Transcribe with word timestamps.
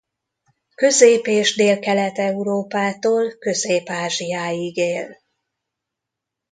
Közép- 0.75 1.27
és 1.27 1.55
Délkelet-Európától 1.55 3.37
Közép-Ázsiáig 3.39 4.77
él. 4.77 5.19